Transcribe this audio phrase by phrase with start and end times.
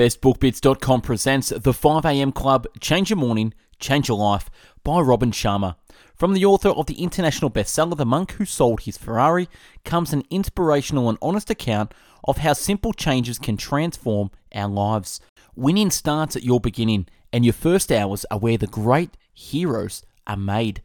[0.00, 4.48] BestBookBits.com presents The 5am Club Change Your Morning, Change Your Life
[4.82, 5.76] by Robin Sharma.
[6.14, 9.46] From the author of the international bestseller The Monk Who Sold His Ferrari
[9.84, 11.92] comes an inspirational and honest account
[12.24, 15.20] of how simple changes can transform our lives.
[15.54, 20.34] Winning starts at your beginning, and your first hours are where the great heroes are
[20.34, 20.80] made.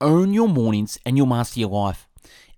[0.00, 2.08] Own your mornings and you'll master your life.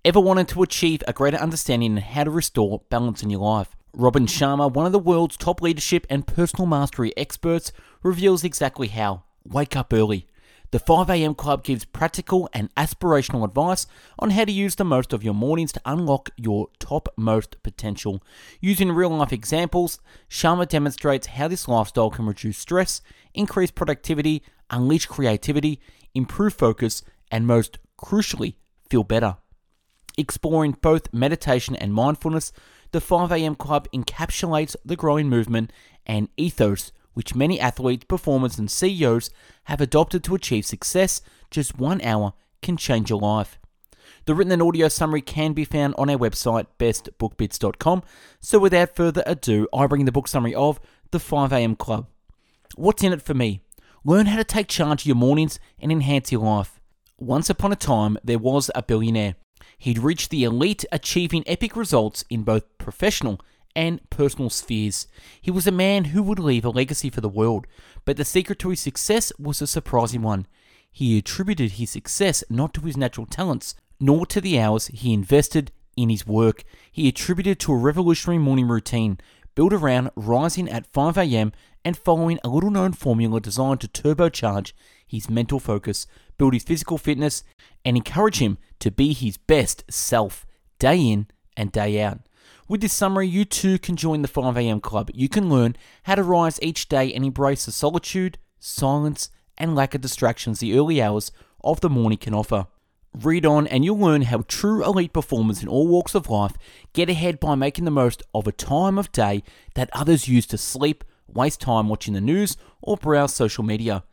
[0.03, 3.75] Ever wanted to achieve a greater understanding of how to restore balance in your life?
[3.93, 9.23] Robin Sharma, one of the world's top leadership and personal mastery experts, reveals exactly how.
[9.43, 10.27] Wake up early.
[10.71, 15.25] The 5am Club gives practical and aspirational advice on how to use the most of
[15.25, 18.23] your mornings to unlock your topmost potential.
[18.61, 23.01] Using real life examples, Sharma demonstrates how this lifestyle can reduce stress,
[23.33, 25.81] increase productivity, unleash creativity,
[26.15, 28.55] improve focus, and most crucially,
[28.89, 29.35] feel better.
[30.17, 32.53] Exploring both meditation and mindfulness,
[32.91, 35.71] the 5am Club encapsulates the growing movement
[36.05, 39.29] and ethos which many athletes, performers, and CEOs
[39.65, 41.21] have adopted to achieve success.
[41.49, 43.59] Just one hour can change your life.
[44.25, 48.03] The written and audio summary can be found on our website, bestbookbits.com.
[48.39, 50.79] So, without further ado, I bring the book summary of
[51.11, 52.07] The 5am Club.
[52.75, 53.61] What's in it for me?
[54.03, 56.79] Learn how to take charge of your mornings and enhance your life.
[57.17, 59.35] Once upon a time, there was a billionaire.
[59.81, 63.41] He'd reached the elite, achieving epic results in both professional
[63.75, 65.07] and personal spheres.
[65.41, 67.65] He was a man who would leave a legacy for the world,
[68.05, 70.45] but the secret to his success was a surprising one.
[70.91, 75.71] He attributed his success not to his natural talents, nor to the hours he invested
[75.97, 76.63] in his work.
[76.91, 79.17] He attributed to a revolutionary morning routine
[79.55, 81.53] built around rising at 5 a.m.
[81.83, 84.73] and following a little known formula designed to turbocharge
[85.07, 86.07] his mental focus,
[86.37, 87.43] build his physical fitness,
[87.83, 90.45] and encourage him to be his best self
[90.79, 92.19] day in and day out.
[92.67, 95.11] With this summary, you too can join the 5am club.
[95.13, 99.93] You can learn how to rise each day and embrace the solitude, silence, and lack
[99.93, 101.31] of distractions the early hours
[101.63, 102.67] of the morning can offer.
[103.13, 106.53] Read on and you'll learn how true elite performers in all walks of life
[106.93, 109.43] get ahead by making the most of a time of day
[109.75, 111.03] that others use to sleep,
[111.35, 114.03] waste time watching the news, or browse social media.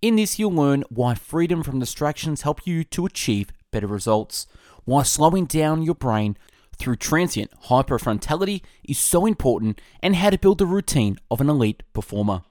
[0.00, 4.46] In this, you'll learn why freedom from distractions help you to achieve better results,
[4.84, 6.36] why slowing down your brain
[6.76, 11.82] through transient hyperfrontality is so important and how to build the routine of an elite
[11.92, 12.42] performer.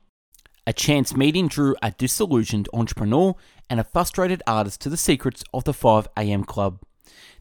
[0.66, 3.36] A chance meeting drew a disillusioned entrepreneur
[3.70, 6.80] and a frustrated artist to the secrets of the 5am Club.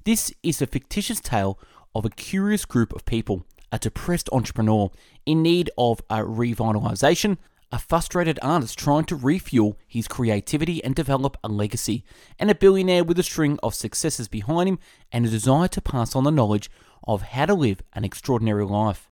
[0.04, 1.58] This is a fictitious tale
[1.94, 4.90] of a curious group of people, a depressed entrepreneur
[5.26, 7.38] in need of a revitalization,
[7.72, 12.04] a frustrated artist trying to refuel his creativity and develop a legacy,
[12.38, 14.78] and a billionaire with a string of successes behind him
[15.12, 16.70] and a desire to pass on the knowledge
[17.04, 19.08] of how to live an extraordinary life.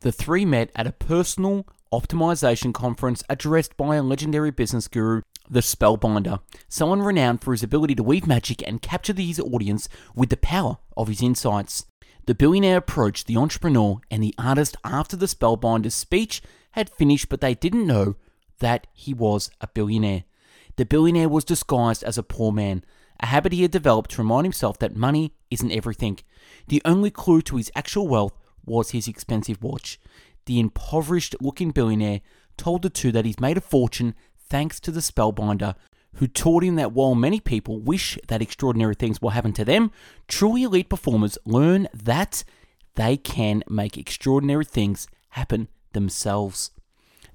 [0.00, 5.60] The three met at a personal optimization conference addressed by a legendary business guru, the
[5.60, 10.36] Spellbinder, someone renowned for his ability to weave magic and capture his audience with the
[10.36, 11.86] power of his insights.
[12.26, 16.42] The billionaire approached the entrepreneur and the artist after the Spellbinder's speech
[16.72, 18.16] had finished, but they didn't know
[18.58, 20.24] that he was a billionaire.
[20.74, 22.84] The billionaire was disguised as a poor man,
[23.20, 26.18] a habit he had developed to remind himself that money isn't everything.
[26.66, 30.00] The only clue to his actual wealth was his expensive watch.
[30.46, 32.20] The impoverished looking billionaire
[32.56, 35.76] told the two that he's made a fortune thanks to the spellbinder,
[36.16, 39.90] who taught him that while many people wish that extraordinary things will happen to them,
[40.28, 42.44] truly elite performers learn that
[42.94, 46.70] they can make extraordinary things happen themselves.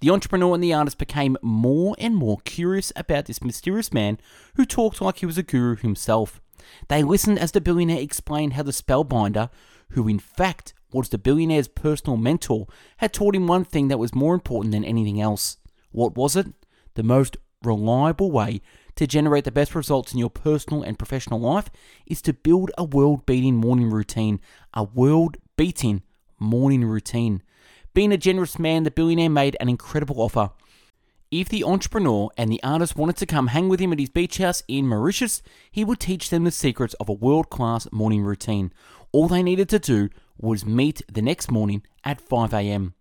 [0.01, 4.17] The entrepreneur and the artist became more and more curious about this mysterious man
[4.55, 6.41] who talked like he was a guru himself.
[6.87, 9.49] They listened as the billionaire explained how the spellbinder,
[9.91, 12.65] who in fact was the billionaire's personal mentor,
[12.97, 15.57] had taught him one thing that was more important than anything else.
[15.91, 16.47] What was it?
[16.95, 18.61] The most reliable way
[18.95, 21.69] to generate the best results in your personal and professional life
[22.05, 24.39] is to build a world beating morning routine.
[24.73, 26.03] A world beating
[26.39, 27.41] morning routine.
[27.93, 30.51] Being a generous man, the billionaire made an incredible offer.
[31.29, 34.37] If the entrepreneur and the artist wanted to come hang with him at his beach
[34.37, 35.41] house in Mauritius,
[35.71, 38.73] he would teach them the secrets of a world class morning routine.
[39.13, 42.95] All they needed to do was meet the next morning at 5 am.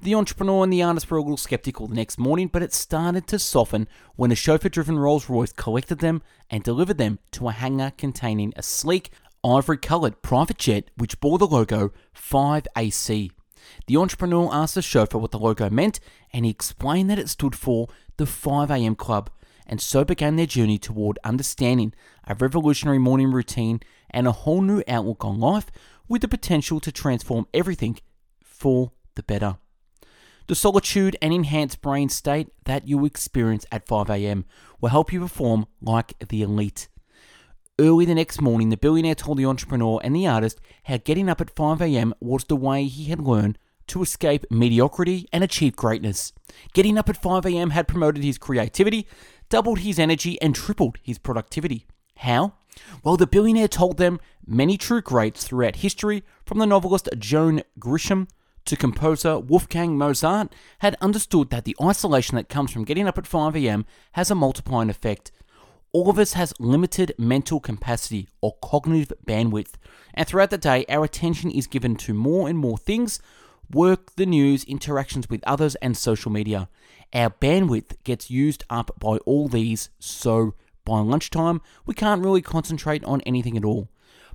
[0.00, 3.26] The entrepreneur and the artist were a little skeptical the next morning, but it started
[3.26, 7.52] to soften when a chauffeur driven Rolls Royce collected them and delivered them to a
[7.52, 9.10] hangar containing a sleek,
[9.44, 13.30] ivory coloured private jet which bore the logo 5AC.
[13.86, 16.00] The entrepreneur asked the chauffeur what the logo meant,
[16.32, 19.30] and he explained that it stood for the 5am Club,
[19.66, 21.92] and so began their journey toward understanding
[22.26, 23.80] a revolutionary morning routine
[24.10, 25.66] and a whole new outlook on life
[26.08, 27.98] with the potential to transform everything
[28.42, 29.58] for the better.
[30.46, 34.44] The solitude and enhanced brain state that you experience at 5am
[34.80, 36.88] will help you perform like the elite.
[37.78, 41.42] Early the next morning, the billionaire told the entrepreneur and the artist how getting up
[41.42, 46.32] at 5am was the way he had learned to escape mediocrity and achieve greatness.
[46.72, 49.06] Getting up at 5am had promoted his creativity,
[49.48, 51.86] doubled his energy, and tripled his productivity.
[52.16, 52.54] How?
[53.02, 58.28] Well, the billionaire told them many true greats throughout history, from the novelist John Grisham
[58.68, 63.24] to composer Wolfgang Mozart, had understood that the isolation that comes from getting up at
[63.24, 65.32] 5am has a multiplying effect.
[65.92, 69.74] All of us has limited mental capacity or cognitive bandwidth,
[70.12, 73.20] and throughout the day, our attention is given to more and more things
[73.70, 76.68] work, the news, interactions with others, and social media.
[77.14, 80.54] Our bandwidth gets used up by all these, so
[80.84, 83.88] by lunchtime, we can't really concentrate on anything at all.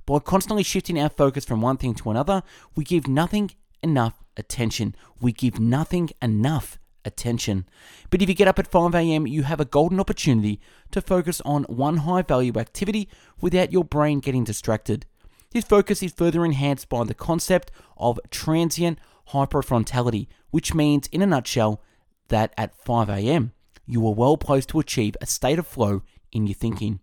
[0.06, 2.42] By constantly shifting our focus from one thing to another,
[2.74, 3.52] we give nothing
[3.82, 4.94] enough attention.
[5.20, 7.66] We give nothing enough attention.
[8.10, 10.60] But if you get up at 5am, you have a golden opportunity
[10.90, 13.08] to focus on one high value activity
[13.40, 15.06] without your brain getting distracted.
[15.50, 18.98] This focus is further enhanced by the concept of transient
[19.28, 21.80] hyperfrontality, which means, in a nutshell,
[22.28, 23.52] that at 5 am,
[23.86, 26.02] you are well placed to achieve a state of flow
[26.32, 27.00] in your thinking.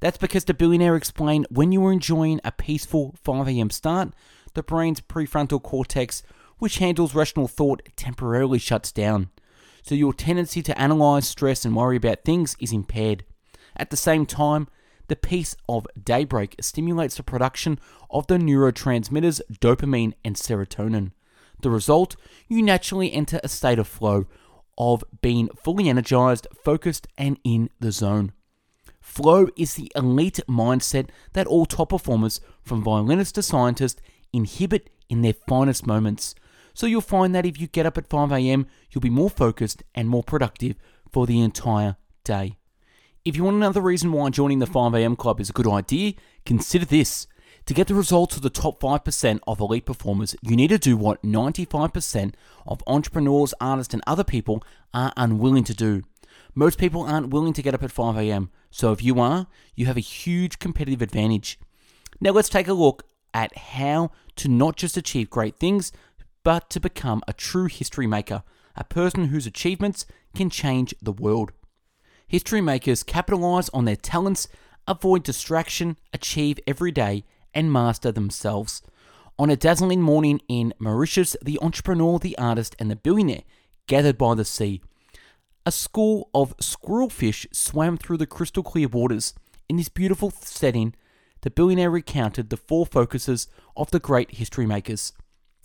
[0.00, 4.12] That's because the billionaire explained when you are enjoying a peaceful 5 am start,
[4.54, 6.22] the brain's prefrontal cortex,
[6.58, 9.30] which handles rational thought, temporarily shuts down.
[9.82, 13.24] So your tendency to analyze, stress, and worry about things is impaired.
[13.76, 14.68] At the same time,
[15.08, 17.78] the peace of daybreak stimulates the production
[18.10, 21.12] of the neurotransmitters dopamine and serotonin.
[21.60, 22.16] The result,
[22.48, 24.26] you naturally enter a state of flow
[24.78, 28.32] of being fully energized, focused, and in the zone.
[29.00, 34.00] Flow is the elite mindset that all top performers, from violinists to scientists,
[34.32, 36.34] inhibit in their finest moments.
[36.74, 40.08] So you'll find that if you get up at 5am, you'll be more focused and
[40.08, 40.76] more productive
[41.10, 42.56] for the entire day.
[43.24, 46.14] If you want another reason why joining the 5am club is a good idea,
[46.44, 47.26] consider this.
[47.66, 50.96] To get the results of the top 5% of elite performers, you need to do
[50.96, 52.34] what 95%
[52.66, 56.02] of entrepreneurs, artists, and other people are unwilling to do.
[56.54, 59.46] Most people aren't willing to get up at 5 a.m., so if you are,
[59.76, 61.60] you have a huge competitive advantage.
[62.20, 65.92] Now, let's take a look at how to not just achieve great things,
[66.44, 68.42] but to become a true history maker,
[68.76, 71.52] a person whose achievements can change the world.
[72.26, 74.48] History makers capitalize on their talents,
[74.88, 77.24] avoid distraction, achieve every day,
[77.54, 78.82] and master themselves.
[79.38, 83.42] On a dazzling morning in Mauritius, the entrepreneur, the artist, and the billionaire
[83.86, 84.80] gathered by the sea.
[85.64, 89.34] A school of squirrelfish swam through the crystal clear waters.
[89.68, 90.94] In this beautiful setting,
[91.42, 95.12] the billionaire recounted the four focuses of the great history makers.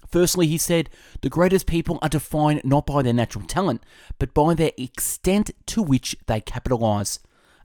[0.09, 0.89] Firstly, he said,
[1.21, 3.83] the greatest people are defined not by their natural talent,
[4.19, 7.19] but by their extent to which they capitalize.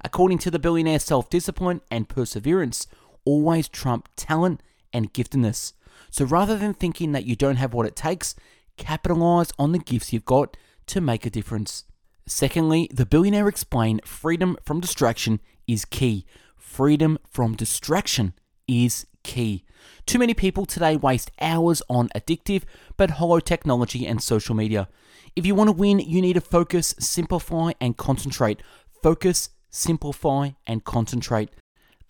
[0.04, 2.86] According to the billionaire, self discipline and perseverance
[3.24, 4.60] always trump talent
[4.92, 5.72] and giftedness.
[6.10, 8.34] So rather than thinking that you don't have what it takes,
[8.76, 10.56] capitalize on the gifts you've got
[10.86, 11.84] to make a difference.
[12.26, 16.26] Secondly, the billionaire explained freedom from distraction is key.
[16.72, 18.32] Freedom from distraction
[18.66, 19.66] is key.
[20.06, 22.62] Too many people today waste hours on addictive
[22.96, 24.88] but hollow technology and social media.
[25.36, 28.62] If you want to win, you need to focus, simplify, and concentrate.
[29.02, 31.50] Focus, simplify, and concentrate.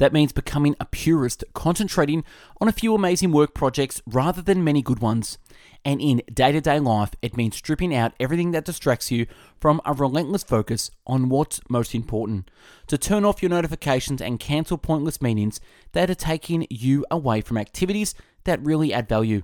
[0.02, 2.24] That means becoming a purist, concentrating
[2.60, 5.38] on a few amazing work projects rather than many good ones.
[5.84, 9.28] And in day to day life, it means stripping out everything that distracts you
[9.60, 12.50] from a relentless focus on what's most important.
[12.88, 15.60] To turn off your notifications and cancel pointless meetings
[15.92, 19.42] that are taking you away from activities that really add value.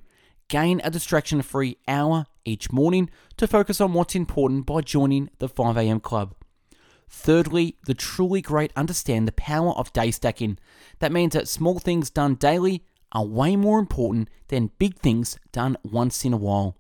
[0.49, 5.49] Gain a distraction free hour each morning to focus on what's important by joining the
[5.49, 6.35] 5am club.
[7.09, 10.59] Thirdly, the truly great understand the power of day stacking.
[10.99, 15.77] That means that small things done daily are way more important than big things done
[15.83, 16.77] once in a while.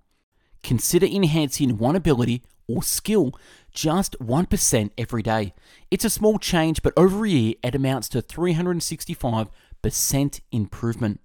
[0.62, 3.32] Consider enhancing one ability or skill
[3.72, 5.54] just 1% every day.
[5.90, 11.20] It's a small change, but over a year it amounts to 365% improvement.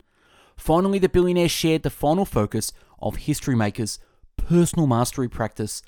[0.56, 4.00] Finally, the billionaire shared the final focus of History Makers
[4.38, 5.84] personal mastery practice.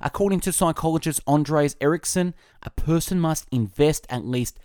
[0.00, 4.58] According to psychologist Andreas Ericsson, a person must invest at least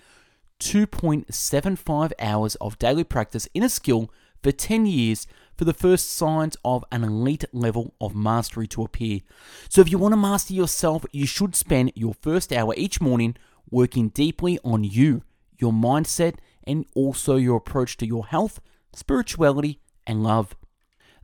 [0.59, 4.11] 2.75 hours of daily practice in a skill
[4.41, 5.25] for 10 years
[5.57, 9.21] for the first signs of an elite level of mastery to appear.
[9.69, 13.35] So, if you want to master yourself, you should spend your first hour each morning
[13.69, 15.23] working deeply on you,
[15.57, 16.35] your mindset,
[16.65, 18.59] and also your approach to your health,
[18.93, 20.55] spirituality, and love.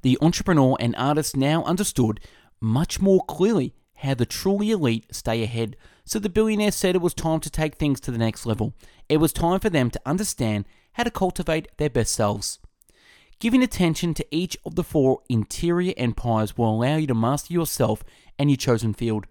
[0.01, 2.19] The entrepreneur and artist now understood
[2.61, 5.75] much more clearly how the truly elite stay ahead.
[6.05, 8.73] So the billionaire said it was time to take things to the next level.
[9.07, 12.59] It was time for them to understand how to cultivate their best selves.
[13.39, 18.03] Giving attention to each of the four interior empires will allow you to master yourself
[18.37, 19.25] and your chosen field.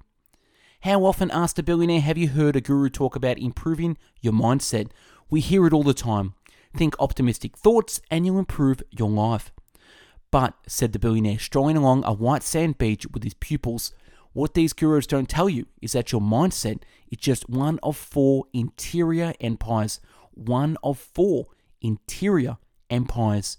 [0.83, 4.91] How often, asked a billionaire, have you heard a guru talk about improving your mindset?
[5.29, 6.35] We hear it all the time.
[6.77, 9.51] Think optimistic thoughts and you'll improve your life.
[10.31, 13.93] But, said the billionaire, strolling along a white sand beach with his pupils,
[14.39, 18.45] what these gurus don't tell you is that your mindset is just one of four
[18.53, 19.99] interior empires.
[20.31, 21.47] One of four
[21.81, 23.59] interior empires.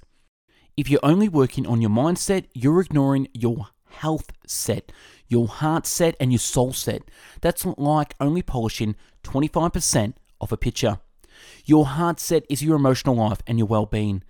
[0.77, 4.93] If you're only working on your mindset, you're ignoring your health set,
[5.27, 7.01] your heart set, and your soul set.
[7.41, 8.95] That's like only polishing
[9.25, 10.99] 25% of a picture.
[11.65, 14.23] Your heart set is your emotional life and your well being.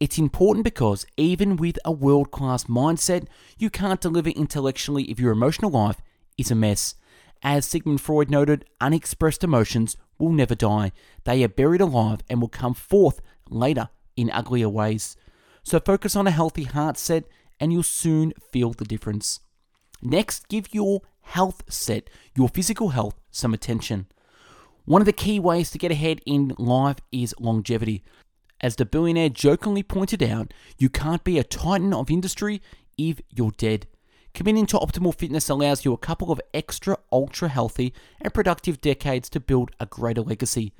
[0.00, 3.26] It's important because even with a world class mindset,
[3.58, 6.00] you can't deliver intellectually if your emotional life
[6.36, 6.94] is a mess.
[7.42, 10.92] As Sigmund Freud noted, unexpressed emotions will never die.
[11.24, 15.16] They are buried alive and will come forth later in uglier ways.
[15.64, 17.24] So focus on a healthy heart set
[17.58, 19.40] and you'll soon feel the difference.
[20.00, 24.06] Next, give your health set, your physical health, some attention.
[24.84, 28.02] One of the key ways to get ahead in life is longevity.
[28.60, 32.60] As the billionaire jokingly pointed out, you can't be a titan of industry
[32.96, 33.86] if you're dead.
[34.34, 39.28] Committing to optimal fitness allows you a couple of extra ultra healthy and productive decades
[39.30, 40.72] to build a greater legacy.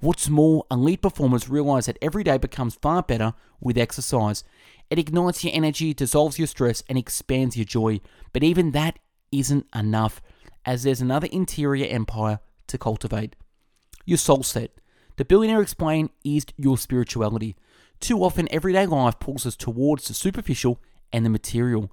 [0.00, 4.44] What's more, elite performers realize that every day becomes far better with exercise.
[4.90, 8.00] It ignites your energy, dissolves your stress, and expands your joy.
[8.32, 8.98] But even that
[9.32, 10.20] isn't enough,
[10.64, 13.36] as there's another interior empire to cultivate.
[14.04, 14.72] Your soul set.
[15.16, 17.56] The billionaire explained is your spirituality.
[18.00, 20.80] Too often, everyday life pulls us towards the superficial
[21.12, 21.92] and the material.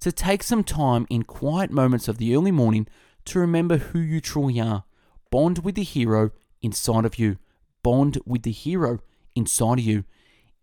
[0.00, 2.86] To take some time in quiet moments of the early morning
[3.26, 4.84] to remember who you truly are.
[5.30, 6.30] Bond with the hero
[6.62, 7.38] inside of you.
[7.82, 9.00] Bond with the hero
[9.34, 10.04] inside of you.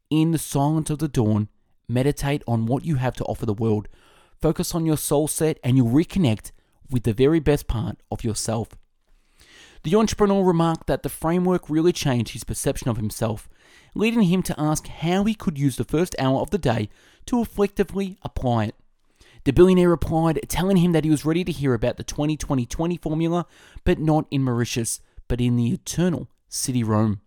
[0.10, 1.50] In the silence of the dawn,
[1.88, 3.88] meditate on what you have to offer the world.
[4.42, 6.52] Focus on your soul set and you'll reconnect
[6.90, 8.70] with the very best part of yourself.
[9.84, 13.50] The entrepreneur remarked that the framework really changed his perception of himself,
[13.96, 16.90] leading him to ask how he could use the first hour of the day
[17.26, 18.76] to effectively apply it.
[19.44, 22.66] The billionaire replied, telling him that he was ready to hear about the 20 20
[22.68, 23.48] 20 formula,
[23.84, 27.22] but not in Mauritius, but in the eternal city Rome.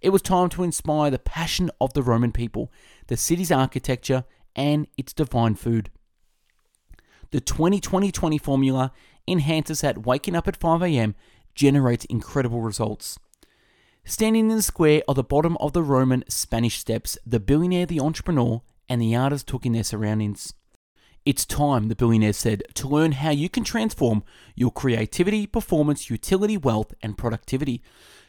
[0.00, 2.70] It was time to inspire the passion of the Roman people,
[3.08, 5.90] the city's architecture, and its divine food.
[7.32, 8.92] The 20 20 20 formula
[9.26, 11.16] enhances that waking up at 5 am
[11.56, 13.18] generates incredible results.
[14.04, 17.98] Standing in the square at the bottom of the Roman Spanish steps, the billionaire, the
[17.98, 20.54] entrepreneur, and the artist took in their surroundings.
[21.24, 24.22] It's time, the billionaire said, to learn how you can transform
[24.54, 27.82] your creativity, performance, utility, wealth, and productivity.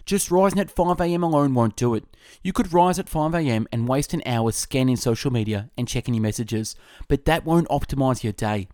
[0.03, 2.05] Just rising at 5am alone won't do it.
[2.41, 6.23] You could rise at 5am and waste an hour scanning social media and checking your
[6.23, 6.75] messages,
[7.07, 8.67] but that won't optimize your day.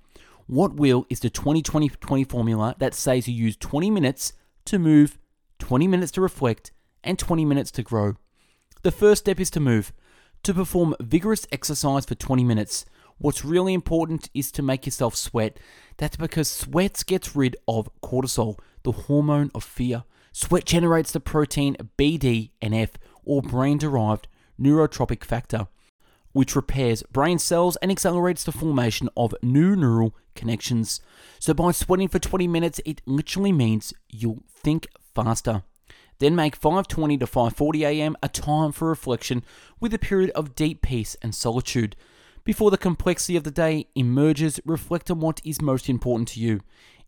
[0.48, 4.34] What will is the 20 20 20 formula that says you use 20 minutes
[4.65, 5.17] to move,
[5.60, 6.72] 20 minutes to reflect,
[7.03, 8.15] and 20 minutes to grow.
[8.84, 9.93] The first step is to move,
[10.43, 12.86] to perform vigorous exercise for 20 minutes.
[13.17, 15.58] What's really important is to make yourself sweat.
[15.98, 20.03] That's because sweat gets rid of cortisol, the hormone of fear.
[20.32, 22.89] Sweat generates the protein BDNF,
[23.24, 24.27] or brain derived
[24.60, 25.67] neurotrophic factor,
[26.34, 31.00] which repairs brain cells and accelerates the formation of new neural connections.
[31.40, 35.63] So, by sweating for 20 minutes, it literally means you'll think faster.
[36.20, 38.18] Then make 5:20 to 5:40 a.m.
[38.22, 39.44] a time for reflection
[39.80, 41.96] with a period of deep peace and solitude.
[42.44, 46.62] Before the complexity of the day emerges, reflect on what is most important to you.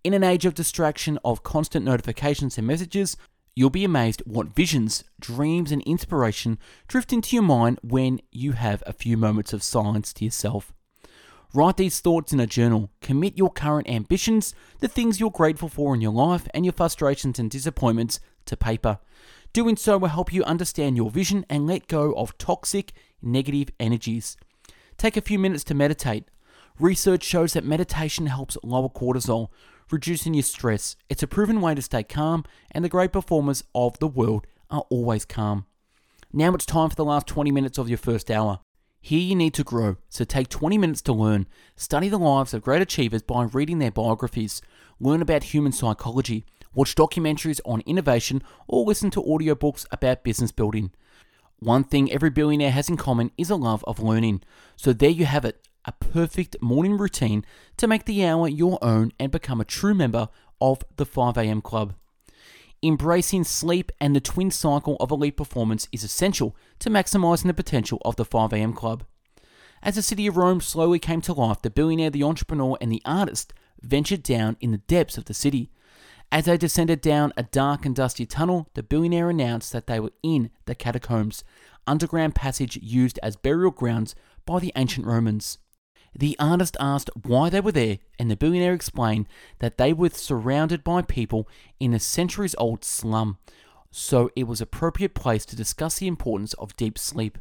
[0.03, 3.17] In an age of distraction of constant notifications and messages,
[3.55, 8.83] you'll be amazed what visions, dreams, and inspiration drift into your mind when you have
[8.85, 10.74] a few moments of silence to yourself.
[11.53, 12.91] Write these thoughts in a journal.
[13.01, 17.39] Commit your current ambitions, the things you're grateful for in your life, and your frustrations
[17.39, 19.00] and disappointments to paper.
[19.53, 24.35] Doing so will help you understand your vision and let go of toxic, negative energies.
[24.97, 26.25] Take a few minutes to meditate.
[26.77, 29.47] Research shows that meditation helps lower cortisol,
[29.92, 30.96] reducing your stress.
[31.10, 34.86] It's a proven way to stay calm, and the great performers of the world are
[34.89, 35.65] always calm.
[36.34, 38.60] Now it's time for the last 20 minutes of your first hour.
[39.00, 41.46] Here you need to grow, so take 20 minutes to learn.
[41.75, 44.62] Study the lives of great achievers by reading their biographies.
[45.00, 46.44] Learn about human psychology.
[46.74, 50.92] Watch documentaries on innovation or listen to audiobooks about business building.
[51.60, 54.42] One thing every billionaire has in common is a love of learning.
[54.75, 57.46] So there you have it a perfect morning routine
[57.77, 61.94] to make the hour your own and become a true member of the 5am club.
[62.84, 68.01] Embracing sleep and the twin cycle of elite performance is essential to maximizing the potential
[68.06, 69.04] of the 5am club.
[69.82, 73.01] As the city of Rome slowly came to life, the billionaire, the entrepreneur, and the
[73.06, 75.70] artist ventured down in the depths of the city.
[76.32, 80.12] As they descended down a dark and dusty tunnel, the billionaire announced that they were
[80.24, 81.44] in the catacombs,
[81.86, 84.15] underground passage used as burial grounds
[84.46, 85.60] by the ancient Romans.
[86.17, 89.27] The artist asked why they were there, and the billionaire explained
[89.60, 93.38] that they were surrounded by people in a centuries old slum,
[93.91, 97.38] so it was appropriate place to discuss the importance of deep sleep.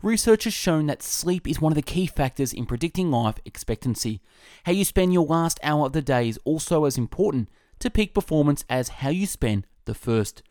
[0.00, 4.22] Research has shown that sleep is one of the key factors in predicting life expectancy.
[4.64, 7.50] How you spend your last hour of the day is also as important
[7.80, 10.42] to peak performance as how you spend the first.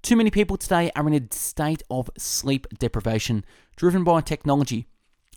[0.00, 3.44] Too many people today are in a state of sleep deprivation
[3.76, 4.86] driven by technology.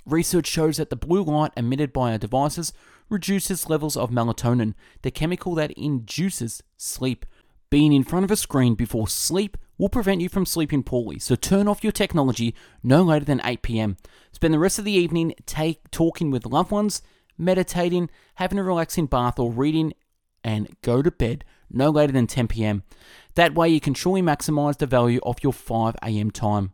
[0.07, 2.71] Research shows that the blue light emitted by our devices
[3.09, 7.25] reduces levels of melatonin, the chemical that induces sleep.
[7.69, 11.35] Being in front of a screen before sleep will prevent you from sleeping poorly, so
[11.35, 13.97] turn off your technology no later than 8 pm.
[14.31, 17.01] Spend the rest of the evening take, talking with loved ones,
[17.37, 19.91] meditating, having a relaxing bath, or reading,
[20.41, 22.83] and go to bed no later than 10 pm.
[23.35, 26.71] That way, you can truly maximize the value of your 5 am time.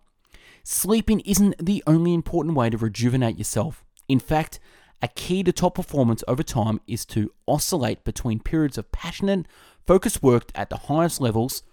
[0.63, 3.83] Sleeping isn't the only important way to rejuvenate yourself.
[4.07, 4.59] In fact,
[5.01, 9.45] a key to top performance over time is to oscillate between periods of passionate,
[9.85, 11.63] focused work at the highest levels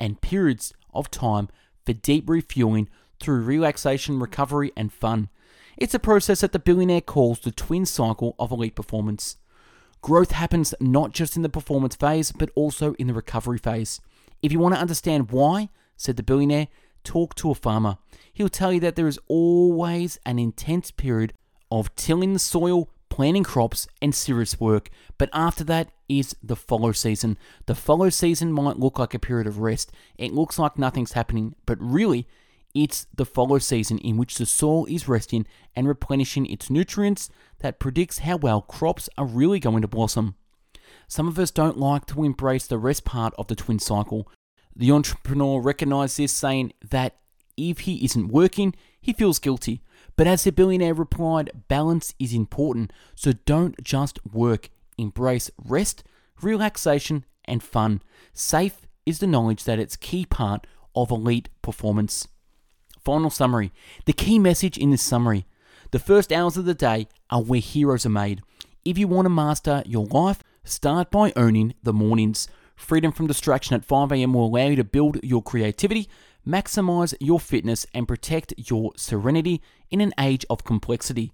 [0.00, 1.48] and periods of time
[1.86, 2.88] for deep refueling
[3.20, 5.28] through relaxation, recovery, and fun.
[5.76, 9.36] It's a process that the billionaire calls the twin cycle of elite performance.
[10.00, 14.00] Growth happens not just in the performance phase, but also in the recovery phase.
[14.42, 16.66] If you want to understand why, said the billionaire,
[17.04, 17.98] talk to a farmer.
[18.32, 21.32] He'll tell you that there is always an intense period
[21.70, 24.90] of tilling the soil, planting crops, and serious work.
[25.18, 27.38] But after that is the fallow season.
[27.66, 29.92] The fallow season might look like a period of rest.
[30.18, 32.26] It looks like nothing's happening, but really,
[32.74, 37.78] it's the fallow season in which the soil is resting and replenishing its nutrients that
[37.78, 40.36] predicts how well crops are really going to blossom.
[41.08, 44.28] Some of us don't like to embrace the rest part of the twin cycle.
[44.74, 47.16] The entrepreneur recognized this, saying that
[47.56, 49.82] if he isn't working, he feels guilty.
[50.16, 54.70] But as the billionaire replied, balance is important, so don't just work.
[54.98, 56.04] Embrace rest,
[56.40, 58.02] relaxation, and fun.
[58.32, 62.28] Safe is the knowledge that it's key part of elite performance.
[63.04, 63.72] Final summary.
[64.04, 65.46] The key message in this summary.
[65.90, 68.42] The first hours of the day are where heroes are made.
[68.84, 72.48] If you want to master your life, start by owning the mornings.
[72.76, 76.08] Freedom from distraction at 5am will allow you to build your creativity,
[76.46, 81.32] maximize your fitness, and protect your serenity in an age of complexity.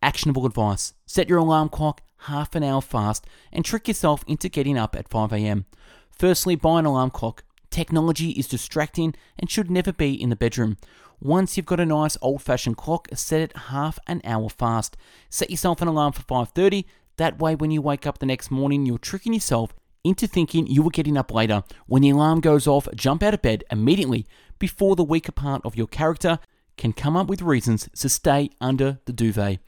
[0.00, 4.78] Actionable advice set your alarm clock half an hour fast and trick yourself into getting
[4.78, 5.64] up at 5am.
[6.10, 7.44] Firstly, buy an alarm clock.
[7.70, 10.76] Technology is distracting and should never be in the bedroom.
[11.20, 14.96] Once you've got a nice old-fashioned clock, set it half an hour fast.
[15.28, 16.84] Set yourself an alarm for 5:30.
[17.16, 19.74] That way when you wake up the next morning, you're tricking yourself
[20.08, 21.62] into thinking you were getting up later.
[21.86, 24.26] When the alarm goes off, jump out of bed immediately
[24.58, 26.38] before the weaker part of your character
[26.76, 29.58] can come up with reasons to stay under the duvet.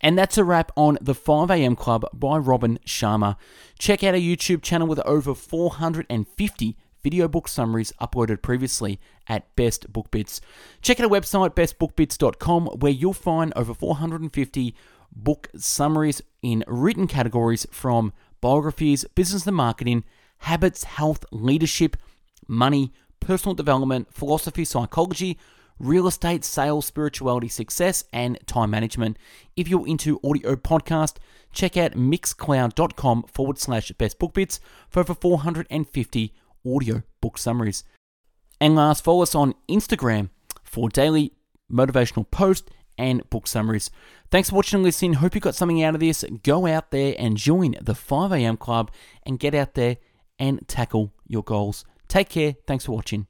[0.00, 3.36] And that's a wrap on the 5am Club by Robin Sharma.
[3.78, 9.92] Check out our YouTube channel with over 450 video book summaries uploaded previously at Best
[9.92, 10.40] Book Bits.
[10.82, 14.74] Check out our website, bestbookbits.com, where you'll find over 450
[15.12, 20.04] book summaries in written categories from biographies, business and marketing,
[20.38, 21.96] habits, health, leadership,
[22.48, 25.38] money, personal development, philosophy, psychology,
[25.78, 29.18] real estate, sales, spirituality, success, and time management.
[29.56, 31.16] If you're into audio podcast,
[31.52, 36.34] check out mixcloud.com forward slash best book bits for over 450
[36.66, 37.84] audio book summaries.
[38.60, 40.30] And last, follow us on Instagram
[40.64, 41.32] for daily
[41.70, 43.90] motivational posts and book summaries.
[44.30, 45.14] Thanks for watching and listening.
[45.14, 46.24] Hope you got something out of this.
[46.42, 48.90] Go out there and join the 5am club
[49.24, 49.98] and get out there
[50.38, 51.84] and tackle your goals.
[52.08, 52.56] Take care.
[52.66, 53.26] Thanks for watching.